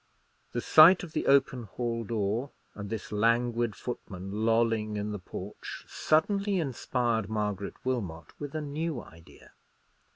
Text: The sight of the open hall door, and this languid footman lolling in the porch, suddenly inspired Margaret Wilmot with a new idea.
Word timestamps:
The 0.53 0.61
sight 0.61 1.03
of 1.03 1.13
the 1.13 1.27
open 1.27 1.61
hall 1.65 2.03
door, 2.03 2.49
and 2.73 2.89
this 2.89 3.11
languid 3.11 3.75
footman 3.75 4.31
lolling 4.47 4.97
in 4.97 5.11
the 5.11 5.19
porch, 5.19 5.85
suddenly 5.87 6.59
inspired 6.59 7.29
Margaret 7.29 7.75
Wilmot 7.85 8.33
with 8.39 8.55
a 8.55 8.61
new 8.61 8.99
idea. 8.99 9.51